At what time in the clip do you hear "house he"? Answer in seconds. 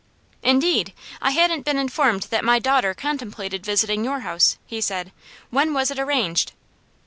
4.21-4.81